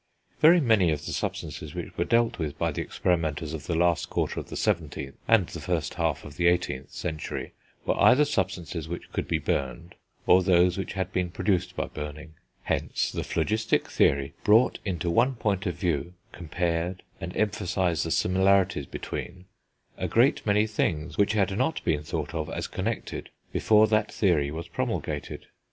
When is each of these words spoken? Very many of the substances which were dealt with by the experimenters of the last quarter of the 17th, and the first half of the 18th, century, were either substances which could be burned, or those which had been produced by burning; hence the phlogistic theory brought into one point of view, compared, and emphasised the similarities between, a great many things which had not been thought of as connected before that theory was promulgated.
Very 0.39 0.59
many 0.59 0.89
of 0.89 1.05
the 1.05 1.13
substances 1.13 1.75
which 1.75 1.95
were 1.95 2.05
dealt 2.05 2.39
with 2.39 2.57
by 2.57 2.71
the 2.71 2.81
experimenters 2.81 3.53
of 3.53 3.67
the 3.67 3.75
last 3.75 4.09
quarter 4.09 4.39
of 4.39 4.49
the 4.49 4.55
17th, 4.55 5.13
and 5.27 5.45
the 5.45 5.59
first 5.61 5.93
half 5.93 6.25
of 6.25 6.37
the 6.37 6.45
18th, 6.47 6.89
century, 6.89 7.53
were 7.85 7.95
either 7.99 8.25
substances 8.25 8.87
which 8.89 9.11
could 9.11 9.27
be 9.27 9.37
burned, 9.37 9.93
or 10.25 10.41
those 10.41 10.75
which 10.75 10.93
had 10.93 11.13
been 11.13 11.29
produced 11.29 11.75
by 11.75 11.85
burning; 11.85 12.33
hence 12.63 13.11
the 13.11 13.23
phlogistic 13.23 13.87
theory 13.87 14.33
brought 14.43 14.79
into 14.83 15.07
one 15.11 15.35
point 15.35 15.67
of 15.67 15.75
view, 15.75 16.15
compared, 16.31 17.03
and 17.19 17.37
emphasised 17.37 18.03
the 18.03 18.09
similarities 18.09 18.87
between, 18.87 19.45
a 19.99 20.07
great 20.07 20.43
many 20.47 20.65
things 20.65 21.15
which 21.15 21.33
had 21.33 21.55
not 21.55 21.79
been 21.85 22.01
thought 22.01 22.33
of 22.33 22.49
as 22.49 22.65
connected 22.65 23.29
before 23.53 23.85
that 23.85 24.11
theory 24.11 24.49
was 24.49 24.67
promulgated. 24.67 25.45